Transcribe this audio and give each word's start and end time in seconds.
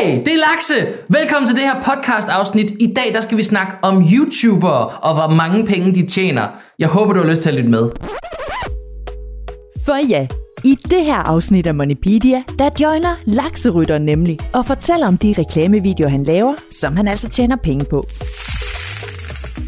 Hey, 0.00 0.18
det 0.24 0.32
er 0.32 0.36
Lakse! 0.36 0.74
Velkommen 1.08 1.48
til 1.48 1.56
det 1.56 1.64
her 1.64 1.82
podcast 1.82 2.28
afsnit. 2.28 2.70
I 2.80 2.92
dag 2.96 3.14
der 3.14 3.20
skal 3.20 3.36
vi 3.36 3.42
snakke 3.42 3.76
om 3.82 4.04
YouTubere 4.12 4.88
og 4.88 5.14
hvor 5.14 5.34
mange 5.34 5.66
penge 5.66 5.94
de 5.94 6.06
tjener. 6.06 6.48
Jeg 6.78 6.88
håber, 6.88 7.12
du 7.12 7.20
har 7.20 7.26
lyst 7.26 7.42
til 7.42 7.48
at 7.48 7.54
lytte 7.54 7.70
med. 7.70 7.90
For 9.86 10.08
ja, 10.08 10.26
i 10.64 10.76
det 10.90 11.04
her 11.04 11.14
afsnit 11.14 11.66
af 11.66 11.74
Moneypedia, 11.74 12.42
der 12.58 12.70
joiner 12.80 13.14
lakserytter 13.24 13.98
nemlig 13.98 14.38
og 14.52 14.66
fortæller 14.66 15.06
om 15.06 15.18
de 15.18 15.34
reklamevideoer, 15.38 16.10
han 16.10 16.24
laver, 16.24 16.54
som 16.70 16.96
han 16.96 17.08
altså 17.08 17.28
tjener 17.28 17.56
penge 17.56 17.84
på. 17.84 18.04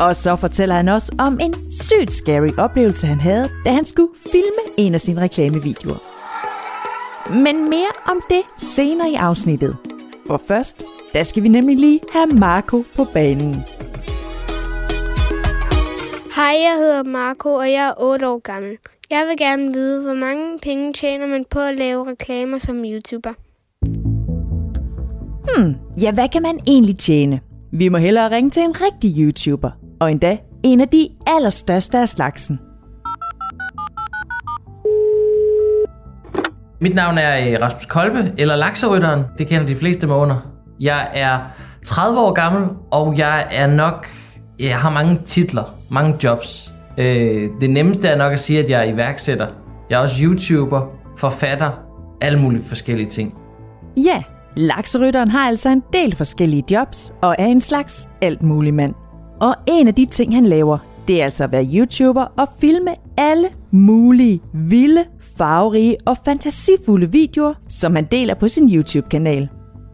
Og 0.01 0.17
så 0.17 0.37
fortæller 0.37 0.75
han 0.75 0.89
også 0.89 1.12
om 1.19 1.41
en 1.41 1.55
sygt 1.73 2.12
scary 2.12 2.49
oplevelse, 2.59 3.07
han 3.07 3.21
havde, 3.21 3.49
da 3.65 3.71
han 3.71 3.85
skulle 3.85 4.11
filme 4.33 4.62
en 4.79 4.95
af 4.95 5.01
sine 5.01 5.21
reklamevideoer. 5.21 6.03
Men 7.33 7.71
mere 7.71 7.93
om 8.07 8.21
det 8.31 8.43
senere 8.59 9.11
i 9.11 9.15
afsnittet. 9.15 9.77
For 10.30 10.37
først, 10.37 10.84
der 11.15 11.23
skal 11.23 11.43
vi 11.43 11.48
nemlig 11.48 11.77
lige 11.77 12.01
have 12.12 12.27
Marco 12.27 12.84
på 12.97 13.05
banen. 13.12 13.55
Hej, 16.37 16.57
jeg 16.66 16.75
hedder 16.79 17.02
Marco, 17.02 17.48
og 17.55 17.73
jeg 17.73 17.88
er 17.88 17.95
8 17.98 18.29
år 18.29 18.38
gammel. 18.38 18.77
Jeg 19.11 19.27
vil 19.29 19.37
gerne 19.38 19.73
vide, 19.73 20.02
hvor 20.02 20.15
mange 20.15 20.59
penge 20.62 20.93
tjener 20.93 21.27
man 21.27 21.45
på 21.51 21.61
at 21.61 21.79
lave 21.79 22.07
reklamer 22.11 22.59
som 22.59 22.85
YouTuber? 22.85 23.33
Hmm, 25.47 25.74
ja, 26.02 26.12
hvad 26.12 26.29
kan 26.29 26.43
man 26.43 26.60
egentlig 26.66 26.99
tjene? 26.99 27.41
Vi 27.73 27.88
må 27.88 27.99
hellere 27.99 28.30
ringe 28.30 28.51
til 28.51 28.62
en 28.62 28.74
rigtig 28.80 29.15
YouTuber, 29.19 29.71
og 30.01 30.10
endda 30.12 30.38
en 30.65 30.80
af 30.80 30.88
de 30.88 31.09
allerstørste 31.27 31.99
af 31.99 32.09
slagsen. 32.09 32.59
Mit 36.83 36.95
navn 36.95 37.19
er 37.19 37.48
øh, 37.48 37.61
Rasmus 37.61 37.87
Kolbe, 37.87 38.33
eller 38.39 38.57
Lakserytteren. 38.57 39.25
Det 39.38 39.47
kender 39.47 39.66
de 39.66 39.75
fleste 39.75 40.07
mig 40.07 40.16
under. 40.16 40.37
Jeg 40.80 41.09
er 41.15 41.38
30 41.87 42.21
år 42.21 42.32
gammel, 42.32 42.68
og 42.91 43.18
jeg 43.18 43.46
er 43.51 43.66
nok... 43.66 44.07
Jeg 44.59 44.79
har 44.79 44.91
mange 44.91 45.21
titler, 45.24 45.74
mange 45.91 46.16
jobs. 46.24 46.73
Øh, 46.99 47.49
det 47.60 47.71
nemmeste 47.71 48.09
er 48.09 48.16
nok 48.16 48.32
at 48.32 48.41
sige, 48.41 48.59
at 48.59 48.71
jeg 48.71 48.80
er 48.80 48.93
iværksætter. 48.93 49.46
Jeg 49.91 49.96
er 49.96 50.02
også 50.02 50.24
YouTuber, 50.24 50.87
forfatter, 51.19 51.71
alle 52.21 52.38
mulige 52.41 52.63
forskellige 52.65 53.10
ting. 53.10 53.35
Ja, 53.97 54.23
lakserytteren 54.57 55.30
har 55.30 55.49
altså 55.49 55.69
en 55.69 55.82
del 55.93 56.16
forskellige 56.16 56.65
jobs 56.71 57.13
og 57.23 57.37
er 57.38 57.47
en 57.47 57.60
slags 57.60 58.09
alt 58.23 58.43
mulig 58.43 58.74
mand. 58.74 58.95
Og 59.41 59.54
en 59.66 59.88
af 59.88 59.95
de 59.95 60.07
ting, 60.07 60.35
han 60.35 60.45
laver, 60.45 60.79
det 61.09 61.20
er 61.20 61.24
altså 61.24 61.45
at 61.45 61.52
være 61.52 61.66
YouTuber 61.74 62.23
og 62.23 62.48
filme 62.60 62.95
alle 63.16 63.48
mulige, 63.70 64.41
vilde, 64.54 65.04
farverige 65.38 65.97
og 66.06 66.16
fantasifulde 66.25 67.12
videoer, 67.12 67.54
som 67.69 67.94
han 67.94 68.04
deler 68.12 68.34
på 68.34 68.48
sin 68.48 68.75
YouTube-kanal. 68.75 69.48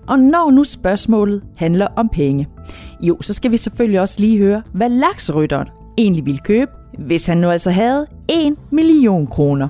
Og 0.09 0.19
når 0.19 0.51
nu 0.51 0.65
spørgsmålet 0.65 1.43
handler 1.57 1.87
om 1.97 2.09
penge, 2.09 2.49
jo, 3.01 3.19
så 3.21 3.33
skal 3.33 3.51
vi 3.51 3.57
selvfølgelig 3.57 4.01
også 4.01 4.21
lige 4.21 4.39
høre, 4.39 4.63
hvad 4.75 4.91
laksrytteren 4.91 5.69
egentlig 5.99 6.27
ville 6.27 6.41
købe, 6.41 6.71
hvis 6.99 7.27
han 7.27 7.39
nu 7.39 7.51
altså 7.51 7.71
havde 7.71 8.07
1 8.29 8.57
million 8.71 9.27
kroner. 9.27 9.69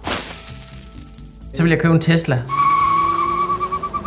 Så 1.53 1.62
vil 1.62 1.71
jeg 1.71 1.81
købe 1.81 1.95
en 1.95 2.00
Tesla. 2.00 2.43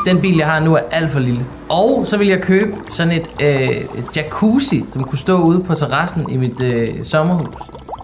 Den 0.06 0.22
bil, 0.22 0.38
jeg 0.38 0.48
har 0.48 0.60
nu, 0.60 0.76
er 0.76 0.82
alt 0.92 1.12
for 1.12 1.20
lille. 1.20 1.46
Og 1.70 2.08
så 2.08 2.18
vil 2.18 2.28
jeg 2.28 2.42
købe 2.42 2.78
sådan 2.90 3.14
et, 3.14 3.28
øh, 3.42 3.70
et 3.70 4.18
jacuzzi, 4.18 4.84
som 4.94 5.04
kunne 5.04 5.18
stå 5.18 5.42
ude 5.44 5.64
på 5.64 5.76
terrassen 5.76 6.26
i 6.34 6.38
mit 6.38 6.62
øh, 6.62 6.88
sommerhus. 7.04 7.48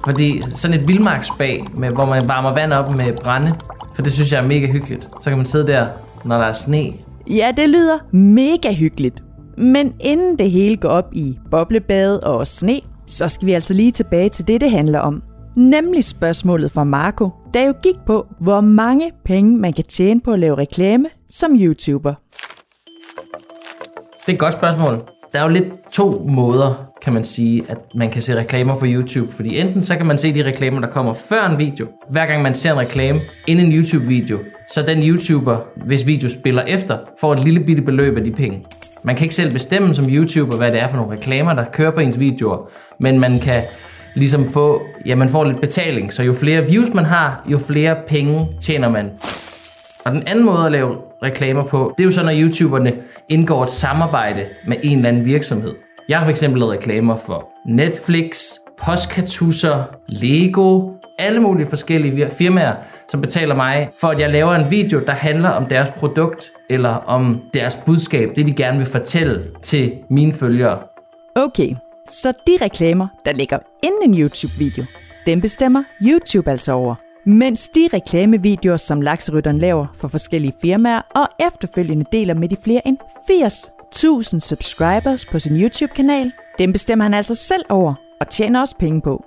Fordi 0.05 0.43
sådan 0.51 0.79
et 0.79 0.87
vildmarksbag, 0.87 1.65
med, 1.77 1.89
hvor 1.89 2.05
man 2.05 2.27
varmer 2.27 2.53
vand 2.53 2.73
op 2.73 2.95
med 2.95 3.13
brænde, 3.23 3.51
for 3.95 4.01
det 4.01 4.13
synes 4.13 4.31
jeg 4.31 4.43
er 4.43 4.47
mega 4.47 4.67
hyggeligt. 4.67 5.07
Så 5.21 5.29
kan 5.29 5.37
man 5.37 5.45
sidde 5.45 5.67
der, 5.67 5.87
når 6.25 6.37
der 6.37 6.45
er 6.45 6.53
sne. 6.53 6.93
Ja, 7.29 7.51
det 7.57 7.69
lyder 7.69 7.97
mega 8.11 8.73
hyggeligt. 8.73 9.23
Men 9.57 9.93
inden 9.99 10.39
det 10.39 10.51
hele 10.51 10.77
går 10.77 10.89
op 10.89 11.09
i 11.13 11.37
boblebad 11.51 12.23
og 12.23 12.47
sne, 12.47 12.79
så 13.07 13.27
skal 13.27 13.45
vi 13.45 13.53
altså 13.53 13.73
lige 13.73 13.91
tilbage 13.91 14.29
til 14.29 14.47
det, 14.47 14.61
det 14.61 14.71
handler 14.71 14.99
om. 14.99 15.21
Nemlig 15.55 16.03
spørgsmålet 16.03 16.71
fra 16.71 16.83
Marco, 16.83 17.29
der 17.53 17.61
jo 17.61 17.73
gik 17.83 17.95
på, 18.05 18.27
hvor 18.39 18.61
mange 18.61 19.11
penge 19.25 19.57
man 19.57 19.73
kan 19.73 19.83
tjene 19.83 20.21
på 20.21 20.31
at 20.31 20.39
lave 20.39 20.55
reklame 20.57 21.05
som 21.29 21.51
YouTuber. 21.55 22.13
Det 24.25 24.27
er 24.27 24.33
et 24.33 24.39
godt 24.39 24.53
spørgsmål. 24.53 24.93
Der 25.33 25.39
er 25.39 25.43
jo 25.43 25.49
lidt 25.49 25.65
to 25.91 26.25
måder, 26.27 26.91
kan 27.01 27.13
man 27.13 27.25
sige, 27.25 27.63
at 27.69 27.77
man 27.95 28.11
kan 28.11 28.21
se 28.21 28.35
reklamer 28.35 28.79
på 28.79 28.85
YouTube. 28.87 29.33
Fordi 29.33 29.59
enten 29.59 29.83
så 29.83 29.95
kan 29.95 30.05
man 30.05 30.17
se 30.17 30.33
de 30.33 30.45
reklamer, 30.45 30.79
der 30.79 30.87
kommer 30.87 31.13
før 31.13 31.49
en 31.49 31.57
video. 31.57 31.87
Hver 32.11 32.25
gang 32.25 32.41
man 32.41 32.55
ser 32.55 32.71
en 32.71 32.79
reklame 32.79 33.19
inden 33.47 33.65
en 33.65 33.71
YouTube-video, 33.73 34.39
så 34.73 34.81
den 34.81 35.03
YouTuber, 35.03 35.57
hvis 35.75 36.07
video 36.07 36.29
spiller 36.29 36.61
efter, 36.61 36.97
får 37.21 37.33
et 37.33 37.43
lille 37.43 37.59
bitte 37.59 37.81
beløb 37.81 38.17
af 38.17 38.23
de 38.23 38.31
penge. 38.31 38.65
Man 39.03 39.15
kan 39.15 39.23
ikke 39.23 39.35
selv 39.35 39.53
bestemme 39.53 39.93
som 39.93 40.05
YouTuber, 40.09 40.57
hvad 40.57 40.71
det 40.71 40.79
er 40.79 40.87
for 40.87 40.97
nogle 40.97 41.11
reklamer, 41.11 41.53
der 41.53 41.65
kører 41.65 41.91
på 41.91 41.99
ens 41.99 42.19
videoer. 42.19 42.69
Men 42.99 43.19
man 43.19 43.39
kan 43.39 43.63
ligesom 44.15 44.47
få, 44.47 44.81
ja, 45.05 45.15
man 45.15 45.29
får 45.29 45.43
lidt 45.43 45.61
betaling. 45.61 46.13
Så 46.13 46.23
jo 46.23 46.33
flere 46.33 46.67
views 46.67 46.93
man 46.93 47.05
har, 47.05 47.43
jo 47.51 47.57
flere 47.57 47.95
penge 48.07 48.47
tjener 48.61 48.89
man. 48.89 49.11
Og 50.05 50.11
den 50.11 50.27
anden 50.27 50.45
måde 50.45 50.65
at 50.65 50.71
lave 50.71 50.95
reklamer 51.23 51.63
på, 51.63 51.93
det 51.97 52.03
er 52.03 52.05
jo 52.05 52.11
så, 52.11 52.23
når 52.23 52.33
YouTuberne 52.35 52.93
indgår 53.29 53.63
et 53.63 53.69
samarbejde 53.69 54.45
med 54.65 54.77
en 54.83 54.97
eller 54.97 55.09
anden 55.09 55.25
virksomhed. 55.25 55.73
Jeg 56.09 56.19
har 56.19 56.31
fx 56.31 56.41
lavet 56.41 56.69
reklamer 56.69 57.15
for 57.15 57.49
Netflix, 57.67 58.53
postkatusser, 58.83 59.83
Lego, 60.07 60.91
alle 61.19 61.39
mulige 61.39 61.67
forskellige 61.67 62.29
firmaer, 62.29 62.75
som 63.09 63.21
betaler 63.21 63.55
mig 63.55 63.89
for, 64.01 64.07
at 64.07 64.19
jeg 64.19 64.29
laver 64.29 64.55
en 64.55 64.71
video, 64.71 64.99
der 65.05 65.11
handler 65.11 65.49
om 65.49 65.65
deres 65.65 65.89
produkt 65.97 66.51
eller 66.69 66.89
om 66.89 67.41
deres 67.53 67.77
budskab, 67.85 68.29
det 68.35 68.47
de 68.47 68.53
gerne 68.53 68.77
vil 68.77 68.87
fortælle 68.87 69.43
til 69.61 69.93
mine 70.09 70.33
følgere. 70.33 70.79
Okay, 71.35 71.75
så 72.07 72.33
de 72.47 72.57
reklamer, 72.61 73.07
der 73.25 73.33
ligger 73.33 73.59
inden 73.83 74.03
en 74.03 74.19
YouTube-video, 74.19 74.85
dem 75.25 75.41
bestemmer 75.41 75.83
YouTube 76.01 76.51
altså 76.51 76.71
over. 76.71 76.95
Mens 77.25 77.69
de 77.69 77.89
reklamevideoer, 77.93 78.77
som 78.77 79.01
lakserytteren 79.01 79.59
laver 79.59 79.87
for 79.97 80.07
forskellige 80.07 80.53
firmaer 80.61 81.01
og 81.15 81.27
efterfølgende 81.39 82.05
deler 82.11 82.33
med 82.33 82.49
de 82.49 82.57
flere 82.63 82.87
end 82.87 82.97
80.000 83.31 84.39
subscribers 84.39 85.25
på 85.25 85.39
sin 85.39 85.61
YouTube-kanal, 85.61 86.31
dem 86.59 86.71
bestemmer 86.71 87.05
han 87.05 87.13
altså 87.13 87.35
selv 87.35 87.63
over 87.69 87.93
og 88.21 88.29
tjener 88.29 88.59
også 88.59 88.75
penge 88.77 89.01
på. 89.01 89.25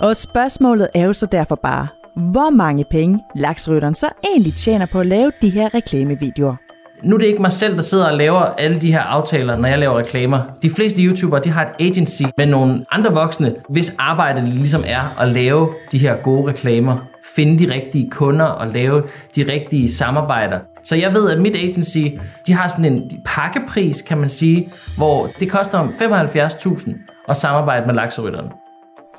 Og 0.00 0.16
spørgsmålet 0.16 0.88
er 0.94 1.04
jo 1.04 1.12
så 1.12 1.26
derfor 1.26 1.54
bare, 1.54 1.88
hvor 2.32 2.50
mange 2.50 2.84
penge 2.84 3.24
lakserytteren 3.34 3.94
så 3.94 4.08
egentlig 4.24 4.54
tjener 4.54 4.86
på 4.86 5.00
at 5.00 5.06
lave 5.06 5.32
de 5.42 5.50
her 5.50 5.74
reklamevideoer. 5.74 6.65
Nu 7.02 7.14
er 7.14 7.18
det 7.18 7.26
ikke 7.26 7.42
mig 7.42 7.52
selv, 7.52 7.76
der 7.76 7.82
sidder 7.82 8.06
og 8.06 8.16
laver 8.16 8.40
alle 8.40 8.80
de 8.80 8.92
her 8.92 9.00
aftaler, 9.00 9.56
når 9.56 9.68
jeg 9.68 9.78
laver 9.78 9.98
reklamer. 9.98 10.40
De 10.62 10.70
fleste 10.70 11.02
YouTubere, 11.02 11.40
de 11.44 11.50
har 11.50 11.64
et 11.64 11.70
agency 11.86 12.22
med 12.36 12.46
nogle 12.46 12.84
andre 12.90 13.12
voksne, 13.12 13.54
hvis 13.68 13.96
arbejde 13.98 14.40
det 14.40 14.48
ligesom 14.48 14.84
er 14.86 15.20
at 15.20 15.28
lave 15.28 15.68
de 15.92 15.98
her 15.98 16.16
gode 16.16 16.48
reklamer. 16.48 16.96
Finde 17.36 17.66
de 17.66 17.74
rigtige 17.74 18.10
kunder 18.10 18.44
og 18.44 18.66
lave 18.66 19.02
de 19.36 19.52
rigtige 19.52 19.92
samarbejder. 19.92 20.58
Så 20.84 20.96
jeg 20.96 21.14
ved, 21.14 21.30
at 21.30 21.42
mit 21.42 21.56
agency, 21.56 21.98
de 22.46 22.52
har 22.52 22.68
sådan 22.68 22.84
en 22.84 23.12
pakkepris, 23.24 24.02
kan 24.02 24.18
man 24.18 24.28
sige, 24.28 24.68
hvor 24.96 25.28
det 25.40 25.50
koster 25.50 25.78
om 25.78 25.88
75.000 25.88 26.94
at 27.28 27.36
samarbejde 27.36 27.86
med 27.86 27.94
lakserytteren. 27.94 28.50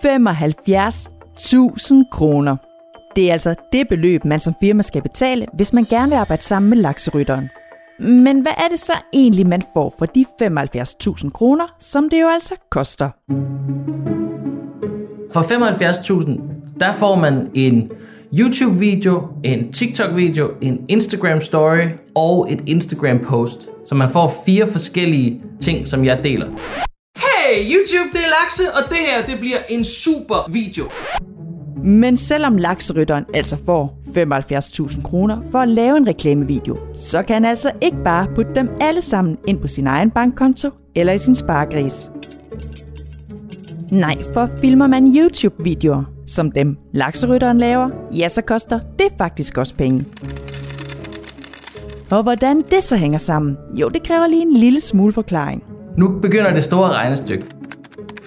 75.000 0.06 2.10
kroner. 2.12 2.56
Det 3.16 3.30
er 3.30 3.34
altså 3.34 3.56
det 3.74 3.88
beløb, 3.88 4.26
man 4.26 4.40
som 4.40 4.56
firma 4.60 4.82
skal 4.82 5.02
betale, 5.02 5.46
hvis 5.54 5.74
man 5.74 5.84
gerne 5.84 6.10
vil 6.10 6.18
arbejde 6.18 6.44
sammen 6.44 6.70
med 6.70 6.78
lakserytteren. 6.78 7.50
Men 8.00 8.42
hvad 8.42 8.52
er 8.58 8.68
det 8.70 8.80
så 8.80 8.94
egentlig, 9.14 9.48
man 9.48 9.64
får 9.74 9.96
for 10.00 10.06
de 10.06 10.26
75.000 10.42 11.30
kroner, 11.30 11.76
som 11.80 12.10
det 12.10 12.22
jo 12.22 12.28
altså 12.28 12.56
koster? 12.72 13.10
For 15.34 15.42
75.000, 15.42 16.42
der 16.80 16.94
får 16.94 17.16
man 17.16 17.50
en 17.54 17.92
YouTube-video, 18.34 19.28
en 19.44 19.74
TikTok-video, 19.74 20.50
en 20.62 20.86
Instagram-story 20.90 21.88
og 22.16 22.52
et 22.52 22.64
Instagram-post. 22.68 23.70
Så 23.86 23.96
man 23.96 24.10
får 24.10 24.34
fire 24.46 24.68
forskellige 24.72 25.44
ting, 25.62 25.88
som 25.88 26.06
jeg 26.06 26.24
deler. 26.24 26.48
Hey, 27.18 27.74
YouTube, 27.74 28.10
det 28.14 28.20
er 28.26 28.30
Lakse, 28.44 28.74
og 28.74 28.90
det 28.90 28.98
her, 28.98 29.26
det 29.26 29.40
bliver 29.40 29.60
en 29.70 29.84
super 29.84 30.52
video. 30.52 30.86
Men 31.84 32.18
selvom 32.18 32.58
lakserytteren 32.58 33.26
altså 33.34 33.58
får 33.66 33.98
75.000 34.04 35.02
kroner 35.02 35.42
for 35.52 35.60
at 35.60 35.68
lave 35.68 35.98
en 35.98 36.08
reklamevideo, 36.08 36.78
så 36.96 37.24
kan 37.24 37.34
han 37.34 37.46
altså 37.46 37.72
ikke 37.82 37.98
bare 38.04 38.28
putte 38.36 38.56
dem 38.56 38.70
alle 38.82 39.02
sammen 39.02 39.38
ind 39.48 39.60
på 39.60 39.68
sin 39.68 39.88
egen 39.88 40.12
bankkonto 40.12 40.70
eller 40.96 41.14
i 41.14 41.18
sin 41.18 41.36
sparegris. 41.36 42.12
Nej, 43.92 44.16
for 44.34 44.50
filmer 44.62 44.88
man 44.88 45.16
YouTube-videoer, 45.18 46.04
som 46.28 46.52
dem 46.52 46.78
lakserytteren 46.94 47.58
laver, 47.58 47.90
ja, 48.18 48.28
så 48.28 48.42
koster 48.42 48.80
det 49.00 49.08
faktisk 49.18 49.58
også 49.58 49.76
penge. 49.76 50.06
Og 52.12 52.24
hvordan 52.24 52.62
det 52.72 52.84
så 52.84 52.96
hænger 52.96 53.20
sammen, 53.20 53.58
jo, 53.74 53.90
det 53.90 54.04
kræver 54.04 54.28
lige 54.28 54.42
en 54.42 54.54
lille 54.54 54.80
smule 54.80 55.14
forklaring. 55.14 55.64
Nu 55.98 56.20
begynder 56.22 56.54
det 56.54 56.64
store 56.64 56.90
regnestykke. 56.90 57.46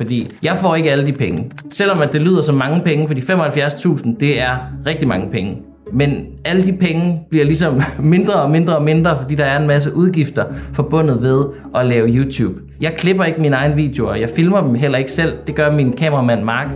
Fordi 0.01 0.31
jeg 0.43 0.57
får 0.61 0.75
ikke 0.75 0.91
alle 0.91 1.07
de 1.07 1.13
penge. 1.13 1.51
Selvom 1.71 2.03
at 2.03 2.13
det 2.13 2.23
lyder 2.23 2.43
som 2.43 2.55
mange 2.55 2.83
penge, 2.85 3.07
fordi 3.07 3.21
75.000, 3.21 4.17
det 4.21 4.41
er 4.41 4.57
rigtig 4.87 5.09
mange 5.09 5.31
penge. 5.31 5.59
Men 5.93 6.27
alle 6.45 6.65
de 6.65 6.73
penge 6.73 7.27
bliver 7.31 7.45
ligesom 7.45 7.81
mindre 7.99 8.35
og 8.35 8.51
mindre 8.51 8.77
og 8.77 8.83
mindre, 8.83 9.19
fordi 9.21 9.35
der 9.35 9.45
er 9.45 9.61
en 9.61 9.67
masse 9.67 9.95
udgifter 9.95 10.45
forbundet 10.73 11.23
ved 11.23 11.45
at 11.75 11.87
lave 11.87 12.09
YouTube. 12.09 12.61
Jeg 12.81 12.95
klipper 12.97 13.25
ikke 13.25 13.41
mine 13.41 13.57
egne 13.57 13.75
videoer, 13.75 14.15
jeg 14.15 14.29
filmer 14.37 14.63
dem 14.63 14.75
heller 14.75 14.99
ikke 14.99 15.13
selv. 15.13 15.33
Det 15.47 15.55
gør 15.55 15.71
min 15.71 15.93
kameramand 15.93 16.45
Mark. 16.45 16.69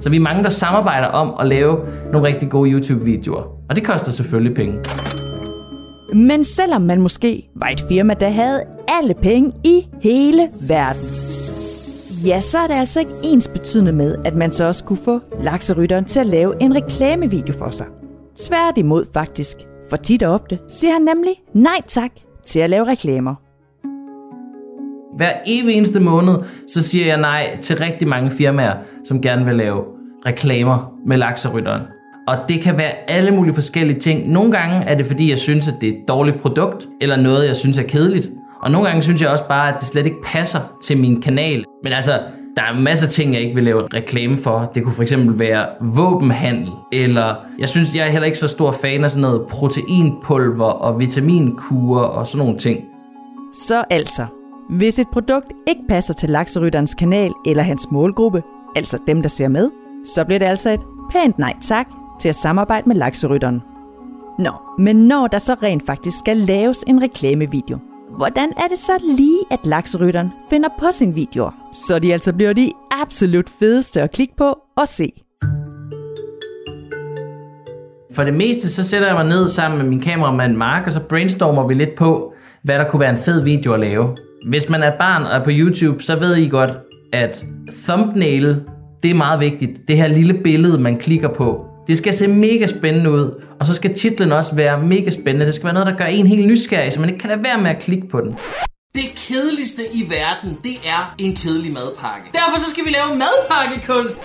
Så 0.00 0.10
vi 0.10 0.16
er 0.16 0.20
mange, 0.20 0.44
der 0.44 0.50
samarbejder 0.50 1.06
om 1.06 1.34
at 1.40 1.46
lave 1.46 1.78
nogle 2.12 2.28
rigtig 2.28 2.50
gode 2.50 2.70
YouTube-videoer. 2.70 3.42
Og 3.68 3.76
det 3.76 3.84
koster 3.84 4.12
selvfølgelig 4.12 4.54
penge. 4.54 4.78
Men 6.14 6.44
selvom 6.44 6.82
man 6.82 7.00
måske 7.00 7.48
var 7.56 7.68
et 7.68 7.84
firma, 7.88 8.14
der 8.14 8.28
havde 8.28 8.60
alle 8.88 9.14
penge 9.22 9.52
i 9.64 9.86
hele 10.02 10.48
verden, 10.68 11.15
ja, 12.24 12.40
så 12.40 12.58
er 12.58 12.66
det 12.66 12.74
altså 12.74 13.00
ikke 13.00 13.12
ens 13.22 13.48
betydende 13.48 13.92
med, 13.92 14.16
at 14.24 14.34
man 14.34 14.52
så 14.52 14.64
også 14.64 14.84
kunne 14.84 14.98
få 15.04 15.20
lakserytteren 15.40 16.04
til 16.04 16.20
at 16.20 16.26
lave 16.26 16.62
en 16.62 16.74
reklamevideo 16.74 17.54
for 17.58 17.70
sig. 17.70 17.86
Tværtimod 18.38 19.04
faktisk, 19.14 19.56
for 19.90 19.96
tit 19.96 20.22
og 20.22 20.34
ofte 20.34 20.58
siger 20.68 20.92
han 20.92 21.02
nemlig 21.02 21.32
nej 21.54 21.80
tak 21.88 22.10
til 22.46 22.60
at 22.60 22.70
lave 22.70 22.86
reklamer. 22.86 23.34
Hver 25.16 25.32
evig 25.46 25.74
eneste 25.74 26.00
måned, 26.00 26.34
så 26.68 26.82
siger 26.82 27.06
jeg 27.06 27.16
nej 27.16 27.58
til 27.60 27.78
rigtig 27.78 28.08
mange 28.08 28.30
firmaer, 28.30 28.74
som 29.04 29.22
gerne 29.22 29.44
vil 29.44 29.54
lave 29.54 29.84
reklamer 30.26 30.92
med 31.06 31.16
lakserytteren. 31.16 31.82
Og 32.28 32.36
det 32.48 32.60
kan 32.60 32.78
være 32.78 33.10
alle 33.10 33.30
mulige 33.30 33.54
forskellige 33.54 34.00
ting. 34.00 34.30
Nogle 34.30 34.52
gange 34.52 34.84
er 34.84 34.94
det 34.94 35.06
fordi, 35.06 35.30
jeg 35.30 35.38
synes, 35.38 35.68
at 35.68 35.74
det 35.80 35.88
er 35.88 35.92
et 35.92 36.08
dårligt 36.08 36.40
produkt, 36.40 36.88
eller 37.00 37.16
noget, 37.16 37.46
jeg 37.46 37.56
synes 37.56 37.78
er 37.78 37.82
kedeligt. 37.82 38.30
Og 38.66 38.72
nogle 38.72 38.88
gange 38.88 39.02
synes 39.02 39.22
jeg 39.22 39.30
også 39.30 39.48
bare, 39.48 39.74
at 39.74 39.80
det 39.80 39.88
slet 39.88 40.06
ikke 40.06 40.22
passer 40.22 40.60
til 40.82 40.98
min 40.98 41.22
kanal. 41.22 41.64
Men 41.82 41.92
altså, 41.92 42.12
der 42.56 42.62
er 42.62 42.80
masser 42.80 43.06
af 43.06 43.12
ting, 43.12 43.34
jeg 43.34 43.42
ikke 43.42 43.54
vil 43.54 43.64
lave 43.64 43.86
reklame 43.94 44.38
for. 44.38 44.70
Det 44.74 44.82
kunne 44.82 44.94
for 44.94 45.02
eksempel 45.02 45.38
være 45.38 45.66
våbenhandel, 45.80 46.72
eller 46.92 47.34
jeg 47.58 47.68
synes, 47.68 47.94
jeg 47.94 48.06
er 48.06 48.10
heller 48.10 48.26
ikke 48.26 48.38
så 48.38 48.48
stor 48.48 48.70
fan 48.70 49.04
af 49.04 49.10
sådan 49.10 49.22
noget 49.22 49.46
proteinpulver 49.46 50.64
og 50.64 51.00
vitaminkurer 51.00 52.04
og 52.04 52.26
sådan 52.26 52.38
nogle 52.38 52.58
ting. 52.58 52.80
Så 53.54 53.84
altså, 53.90 54.26
hvis 54.70 54.98
et 54.98 55.08
produkt 55.12 55.52
ikke 55.66 55.82
passer 55.88 56.14
til 56.14 56.28
lakserytterens 56.28 56.94
kanal 56.94 57.32
eller 57.46 57.62
hans 57.62 57.86
målgruppe, 57.90 58.42
altså 58.76 58.98
dem, 59.06 59.22
der 59.22 59.28
ser 59.28 59.48
med, 59.48 59.70
så 60.06 60.24
bliver 60.24 60.38
det 60.38 60.46
altså 60.46 60.70
et 60.70 60.80
pænt 61.12 61.38
nej 61.38 61.54
tak 61.62 61.86
til 62.20 62.28
at 62.28 62.34
samarbejde 62.34 62.88
med 62.88 62.96
lakserytteren. 62.96 63.62
Nå, 64.38 64.52
men 64.78 64.96
når 64.96 65.26
der 65.26 65.38
så 65.38 65.56
rent 65.62 65.86
faktisk 65.86 66.18
skal 66.18 66.36
laves 66.36 66.84
en 66.86 67.02
reklamevideo, 67.02 67.78
hvordan 68.16 68.52
er 68.56 68.68
det 68.68 68.78
så 68.78 68.92
lige, 69.16 69.40
at 69.50 69.66
lakserytteren 69.66 70.28
finder 70.50 70.68
på 70.78 70.86
sin 70.90 71.14
videoer, 71.14 71.50
så 71.72 71.98
de 71.98 72.12
altså 72.12 72.32
bliver 72.32 72.52
de 72.52 72.70
absolut 72.90 73.50
fedeste 73.58 74.02
at 74.02 74.12
klikke 74.12 74.34
på 74.36 74.58
og 74.76 74.88
se? 74.88 75.12
For 78.14 78.24
det 78.24 78.34
meste, 78.34 78.70
så 78.70 78.84
sætter 78.84 79.08
jeg 79.08 79.16
mig 79.16 79.26
ned 79.26 79.48
sammen 79.48 79.78
med 79.78 79.86
min 79.86 80.00
kameramand 80.00 80.56
Mark, 80.56 80.86
og 80.86 80.92
så 80.92 81.00
brainstormer 81.00 81.66
vi 81.66 81.74
lidt 81.74 81.94
på, 81.94 82.32
hvad 82.62 82.78
der 82.78 82.88
kunne 82.88 83.00
være 83.00 83.10
en 83.10 83.16
fed 83.16 83.42
video 83.42 83.72
at 83.72 83.80
lave. 83.80 84.16
Hvis 84.48 84.70
man 84.70 84.82
er 84.82 84.98
barn 84.98 85.22
og 85.22 85.30
er 85.30 85.44
på 85.44 85.50
YouTube, 85.52 86.02
så 86.02 86.18
ved 86.18 86.36
I 86.36 86.48
godt, 86.48 86.70
at 87.12 87.44
thumbnail, 87.84 88.62
det 89.02 89.10
er 89.10 89.14
meget 89.14 89.40
vigtigt. 89.40 89.88
Det 89.88 89.96
her 89.96 90.06
lille 90.06 90.34
billede, 90.44 90.82
man 90.82 90.96
klikker 90.96 91.28
på. 91.28 91.64
Det 91.86 91.98
skal 91.98 92.14
se 92.14 92.28
mega 92.28 92.66
spændende 92.66 93.10
ud, 93.10 93.42
og 93.60 93.66
så 93.66 93.74
skal 93.74 93.94
titlen 93.94 94.32
også 94.32 94.54
være 94.54 94.82
mega 94.82 95.10
spændende. 95.10 95.46
Det 95.46 95.54
skal 95.54 95.64
være 95.64 95.74
noget, 95.74 95.86
der 95.86 95.96
gør 95.96 96.04
en 96.04 96.26
helt 96.26 96.46
nysgerrig, 96.46 96.92
så 96.92 97.00
man 97.00 97.08
ikke 97.08 97.20
kan 97.20 97.30
lade 97.30 97.42
være 97.42 97.60
med 97.62 97.70
at 97.70 97.78
klikke 97.78 98.08
på 98.08 98.20
den. 98.20 98.34
Det 98.94 99.04
kedeligste 99.16 99.82
i 99.92 100.02
verden, 100.08 100.58
det 100.64 100.76
er 100.84 101.14
en 101.18 101.36
kedelig 101.36 101.72
madpakke. 101.72 102.26
Derfor 102.32 102.58
så 102.58 102.70
skal 102.70 102.84
vi 102.84 102.90
lave 102.90 103.18
madpakkekunst. 103.18 104.22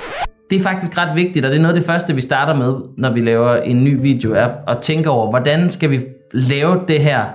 Det 0.49 0.59
er 0.59 0.63
faktisk 0.63 0.97
ret 0.97 1.15
vigtigt, 1.15 1.45
og 1.45 1.51
det 1.51 1.57
er 1.57 1.61
noget 1.61 1.75
af 1.75 1.79
det 1.79 1.87
første, 1.87 2.15
vi 2.15 2.21
starter 2.21 2.55
med, 2.55 2.75
når 2.97 3.13
vi 3.13 3.19
laver 3.19 3.55
en 3.55 3.83
ny 3.83 4.01
video, 4.01 4.33
er 4.33 4.47
at 4.67 4.77
tænke 4.81 5.09
over, 5.09 5.29
hvordan 5.29 5.69
skal 5.69 5.89
vi 5.89 5.99
lave 6.33 6.81
det 6.87 7.01
her 7.01 7.25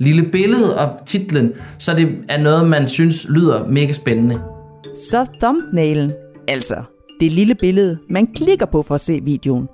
lille 0.00 0.22
billede 0.22 0.78
og 0.78 1.06
titlen, 1.06 1.52
så 1.78 1.94
det 1.94 2.08
er 2.28 2.38
noget, 2.38 2.68
man 2.68 2.88
synes 2.88 3.26
lyder 3.28 3.66
mega 3.66 3.92
spændende. 3.92 4.40
Så 4.96 5.26
thumbnailen, 5.40 6.12
altså 6.48 6.82
det 7.20 7.32
lille 7.32 7.54
billede, 7.54 7.98
man 8.10 8.26
klikker 8.26 8.66
på 8.66 8.82
for 8.82 8.94
at 8.94 9.00
se 9.00 9.20
videoen. 9.24 9.68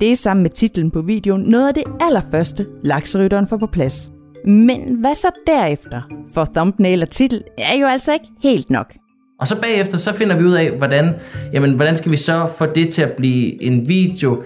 Det 0.00 0.10
er 0.10 0.16
sammen 0.16 0.42
med 0.42 0.50
titlen 0.50 0.90
på 0.90 1.02
videoen 1.02 1.42
noget 1.42 1.68
af 1.68 1.74
det 1.74 1.84
allerførste, 2.00 2.66
lakserytteren 2.84 3.46
får 3.46 3.56
på 3.56 3.66
plads. 3.66 4.10
Men 4.44 4.96
hvad 5.00 5.14
så 5.14 5.28
derefter? 5.46 6.02
For 6.34 6.44
thumbnail 6.54 7.02
og 7.02 7.10
titel 7.10 7.42
er 7.58 7.74
jo 7.74 7.86
altså 7.86 8.12
ikke 8.12 8.26
helt 8.42 8.70
nok. 8.70 8.94
Og 9.40 9.48
så 9.48 9.60
bagefter, 9.60 9.98
så 9.98 10.12
finder 10.12 10.36
vi 10.36 10.44
ud 10.44 10.52
af, 10.52 10.70
hvordan, 10.70 11.14
jamen, 11.52 11.74
hvordan 11.74 11.96
skal 11.96 12.12
vi 12.12 12.16
så 12.16 12.46
få 12.58 12.66
det 12.66 12.88
til 12.88 13.02
at 13.02 13.12
blive 13.12 13.62
en 13.62 13.88
video, 13.88 14.42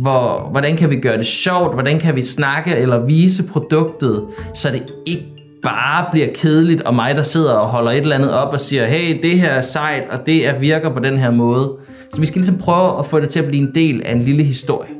hvor, 0.00 0.48
hvordan 0.50 0.76
kan 0.76 0.90
vi 0.90 0.96
gøre 0.96 1.18
det 1.18 1.26
sjovt, 1.26 1.74
hvordan 1.74 1.98
kan 1.98 2.16
vi 2.16 2.22
snakke 2.22 2.76
eller 2.76 3.06
vise 3.06 3.48
produktet, 3.48 4.24
så 4.54 4.70
det 4.70 4.82
ikke 5.06 5.32
bare 5.62 6.06
bliver 6.12 6.28
kedeligt, 6.34 6.80
og 6.80 6.94
mig, 6.94 7.16
der 7.16 7.22
sidder 7.22 7.52
og 7.52 7.68
holder 7.68 7.90
et 7.90 7.98
eller 7.98 8.16
andet 8.16 8.32
op 8.32 8.52
og 8.52 8.60
siger, 8.60 8.86
hey, 8.86 9.22
det 9.22 9.40
her 9.40 9.50
er 9.50 9.60
sejt, 9.60 10.04
og 10.10 10.26
det 10.26 10.46
er, 10.46 10.58
virker 10.58 10.94
på 10.94 11.00
den 11.00 11.18
her 11.18 11.30
måde. 11.30 11.76
Så 12.14 12.20
vi 12.20 12.26
skal 12.26 12.38
ligesom 12.38 12.58
prøve 12.58 12.98
at 12.98 13.06
få 13.06 13.20
det 13.20 13.28
til 13.28 13.40
at 13.40 13.46
blive 13.46 13.62
en 13.68 13.74
del 13.74 14.02
af 14.02 14.12
en 14.12 14.20
lille 14.20 14.42
historie. 14.44 14.90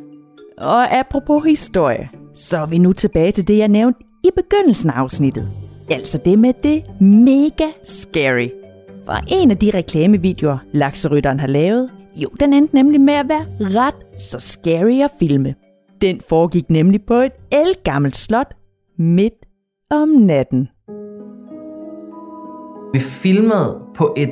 Og 0.58 0.92
apropos 0.92 1.44
historie, 1.44 2.08
så 2.34 2.58
er 2.58 2.66
vi 2.66 2.78
nu 2.78 2.92
tilbage 2.92 3.32
til 3.32 3.48
det, 3.48 3.58
jeg 3.58 3.68
nævnte 3.68 4.00
i 4.24 4.28
begyndelsen 4.36 4.90
af 4.90 4.94
afsnittet. 4.94 5.48
Altså 5.90 6.18
det 6.24 6.38
med 6.38 6.52
det 6.62 6.82
mega 7.00 7.66
scary. 7.84 8.48
For 9.04 9.42
en 9.42 9.50
af 9.50 9.56
de 9.56 9.70
reklamevideoer, 9.74 10.58
lakserytteren 10.72 11.40
har 11.40 11.46
lavet, 11.46 11.90
jo, 12.16 12.28
den 12.40 12.52
endte 12.52 12.74
nemlig 12.74 13.00
med 13.00 13.14
at 13.14 13.28
være 13.28 13.46
ret 13.60 14.20
så 14.20 14.38
scary 14.38 15.02
at 15.04 15.10
filme. 15.18 15.54
Den 16.00 16.20
foregik 16.28 16.70
nemlig 16.70 17.00
på 17.06 17.14
et 17.14 17.32
elgammelt 17.50 18.16
slot 18.16 18.54
midt 18.98 19.34
om 19.90 20.08
natten. 20.08 20.68
Vi 22.92 22.98
filmede 22.98 23.78
på 23.94 24.14
et 24.16 24.30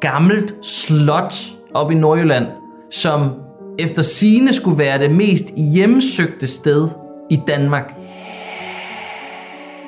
gammelt 0.00 0.54
slot 0.66 1.34
op 1.74 1.90
i 1.90 1.94
Nordjylland, 1.94 2.46
som 2.90 3.30
efter 3.78 4.02
sine 4.02 4.52
skulle 4.52 4.78
være 4.78 4.98
det 4.98 5.10
mest 5.10 5.44
hjemsøgte 5.74 6.46
sted 6.46 6.88
i 7.30 7.40
Danmark. 7.48 7.94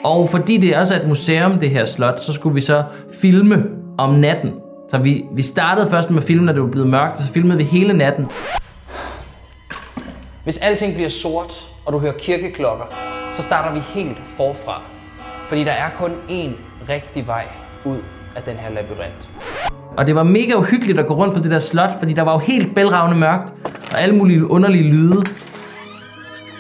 Og 0.05 0.29
fordi 0.29 0.57
det 0.57 0.77
også 0.77 0.95
er 0.95 1.01
et 1.01 1.09
museum, 1.09 1.59
det 1.59 1.71
her 1.71 1.85
slot, 1.85 2.21
så 2.21 2.33
skulle 2.33 2.55
vi 2.55 2.61
så 2.61 2.85
filme 3.21 3.65
om 3.99 4.15
natten. 4.15 4.53
Så 4.91 4.99
vi, 4.99 5.25
vi 5.33 5.43
startede 5.43 5.91
først 5.91 6.11
med 6.11 6.19
at 6.19 6.25
filme, 6.25 6.45
når 6.45 6.53
det 6.53 6.63
var 6.63 6.69
blevet 6.69 6.89
mørkt, 6.89 7.19
og 7.19 7.23
så 7.23 7.33
filmede 7.33 7.59
vi 7.59 7.65
hele 7.65 7.93
natten. 7.93 8.27
Hvis 10.45 10.57
alting 10.57 10.95
bliver 10.95 11.09
sort, 11.09 11.69
og 11.87 11.93
du 11.93 11.99
hører 11.99 12.19
kirkeklokker, 12.19 12.85
så 13.33 13.43
starter 13.43 13.75
vi 13.75 13.81
helt 13.81 14.23
forfra. 14.37 14.83
Fordi 15.49 15.65
der 15.65 15.73
er 15.73 15.91
kun 15.99 16.11
én 16.29 16.51
rigtig 16.89 17.27
vej 17.27 17.47
ud 17.85 17.99
af 18.37 18.43
den 18.43 18.57
her 18.57 18.71
labyrint. 18.71 19.31
Og 19.97 20.07
det 20.07 20.15
var 20.15 20.23
mega 20.23 20.55
uhyggeligt 20.55 20.99
at 20.99 21.07
gå 21.07 21.15
rundt 21.15 21.35
på 21.35 21.41
det 21.41 21.51
der 21.51 21.59
slot, 21.59 21.99
fordi 21.99 22.13
der 22.13 22.23
var 22.23 22.33
jo 22.33 22.39
helt 22.39 22.75
bælragende 22.75 23.19
mørkt, 23.19 23.53
og 23.93 24.01
alle 24.01 24.17
mulige 24.17 24.51
underlige 24.51 24.85
lyde. 24.85 25.23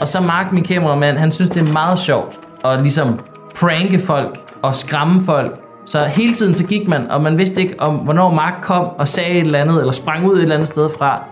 Og 0.00 0.08
så 0.08 0.20
Mark, 0.20 0.52
min 0.52 0.64
kameramand, 0.64 1.16
han 1.16 1.32
synes, 1.32 1.50
det 1.50 1.68
er 1.68 1.72
meget 1.72 1.98
sjovt 1.98 2.40
at 2.64 2.80
ligesom 2.80 3.20
pranke 3.54 3.98
folk 3.98 4.38
og 4.62 4.74
skræmme 4.74 5.20
folk. 5.20 5.60
Så 5.86 6.04
hele 6.04 6.34
tiden 6.34 6.54
så 6.54 6.66
gik 6.66 6.88
man, 6.88 7.10
og 7.10 7.22
man 7.22 7.38
vidste 7.38 7.60
ikke, 7.60 7.80
om 7.80 7.94
hvornår 7.96 8.34
Mark 8.34 8.54
kom 8.62 8.86
og 8.86 9.08
sagde 9.08 9.30
et 9.30 9.40
eller 9.40 9.58
andet, 9.58 9.78
eller 9.78 9.92
sprang 9.92 10.26
ud 10.26 10.36
et 10.36 10.42
eller 10.42 10.54
andet 10.54 10.68
sted 10.68 10.90
fra. 10.98 11.24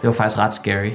Det 0.00 0.06
var 0.06 0.12
faktisk 0.12 0.38
ret 0.38 0.54
scary. 0.54 0.90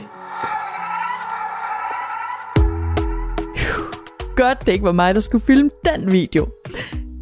Godt, 4.35 4.65
det 4.65 4.71
ikke 4.73 4.85
var 4.85 4.91
mig, 4.91 5.15
der 5.15 5.21
skulle 5.21 5.43
filme 5.43 5.69
den 5.85 6.11
video. 6.11 6.47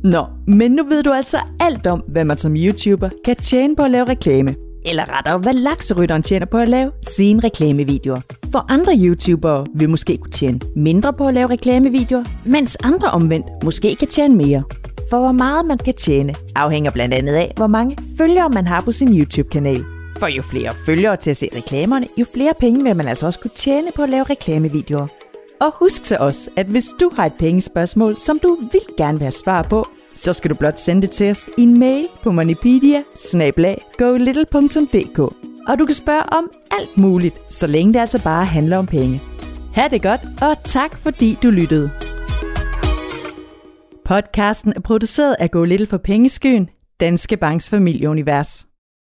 Nå, 0.05 0.25
men 0.47 0.71
nu 0.71 0.83
ved 0.83 1.03
du 1.03 1.11
altså 1.11 1.37
alt 1.59 1.87
om, 1.87 2.03
hvad 2.07 2.25
man 2.25 2.37
som 2.37 2.55
YouTuber 2.55 3.09
kan 3.25 3.35
tjene 3.35 3.75
på 3.75 3.83
at 3.83 3.91
lave 3.91 4.05
reklame. 4.05 4.55
Eller 4.85 5.17
rettere, 5.17 5.37
hvad 5.37 5.53
lakserytteren 5.53 6.23
tjener 6.23 6.45
på 6.45 6.57
at 6.57 6.67
lave 6.67 6.91
sine 7.01 7.41
reklamevideoer. 7.43 8.21
For 8.51 8.65
andre 8.69 8.93
YouTubere 8.97 9.65
vil 9.75 9.89
måske 9.89 10.17
kunne 10.17 10.31
tjene 10.31 10.59
mindre 10.75 11.13
på 11.13 11.27
at 11.27 11.33
lave 11.33 11.49
reklamevideoer, 11.49 12.23
mens 12.45 12.77
andre 12.83 13.07
omvendt 13.07 13.47
måske 13.63 13.95
kan 13.95 14.07
tjene 14.07 14.35
mere. 14.35 14.63
For 15.09 15.19
hvor 15.19 15.31
meget 15.31 15.65
man 15.65 15.77
kan 15.77 15.93
tjene, 15.93 16.33
afhænger 16.55 16.91
blandt 16.91 17.13
andet 17.13 17.33
af, 17.33 17.53
hvor 17.55 17.67
mange 17.67 17.97
følgere 18.17 18.49
man 18.49 18.67
har 18.67 18.81
på 18.81 18.91
sin 18.91 19.19
YouTube-kanal. 19.19 19.85
For 20.19 20.27
jo 20.27 20.41
flere 20.41 20.71
følgere 20.85 21.17
til 21.17 21.29
at 21.29 21.37
se 21.37 21.49
reklamerne, 21.55 22.07
jo 22.17 22.25
flere 22.33 22.53
penge 22.59 22.83
vil 22.83 22.95
man 22.95 23.07
altså 23.07 23.25
også 23.25 23.39
kunne 23.39 23.51
tjene 23.55 23.87
på 23.95 24.03
at 24.03 24.09
lave 24.09 24.23
reklamevideoer. 24.23 25.07
Og 25.61 25.73
husk 25.75 26.05
så 26.05 26.15
os, 26.15 26.49
at 26.55 26.65
hvis 26.65 26.85
du 26.99 27.11
har 27.15 27.25
et 27.25 27.33
pengespørgsmål, 27.39 28.17
som 28.17 28.39
du 28.39 28.57
vil 28.71 28.81
gerne 28.97 29.17
vil 29.17 29.25
have 29.25 29.31
svar 29.31 29.61
på, 29.61 29.87
så 30.13 30.33
skal 30.33 30.51
du 30.51 30.55
blot 30.55 30.79
sende 30.79 31.01
det 31.01 31.09
til 31.09 31.31
os 31.31 31.49
i 31.57 31.61
en 31.61 31.79
mail 31.79 32.07
på 32.23 32.31
moneypedia 32.31 33.03
Og 35.67 35.79
du 35.79 35.85
kan 35.85 35.95
spørge 35.95 36.33
om 36.33 36.51
alt 36.71 36.97
muligt, 36.97 37.35
så 37.49 37.67
længe 37.67 37.93
det 37.93 37.99
altså 37.99 38.23
bare 38.23 38.45
handler 38.45 38.77
om 38.77 38.85
penge. 38.85 39.21
Ha' 39.73 39.87
det 39.87 40.01
godt, 40.01 40.21
og 40.41 40.63
tak 40.63 40.97
fordi 40.97 41.37
du 41.43 41.49
lyttede. 41.49 41.91
Podcasten 44.05 44.73
er 44.75 44.79
produceret 44.79 45.35
af 45.39 45.51
Go 45.51 45.63
Little 45.63 45.87
for 45.87 45.97
Pengeskyen, 45.97 46.69
Danske 46.99 47.37
Banks 47.37 47.69
familieunivers. 47.69 48.64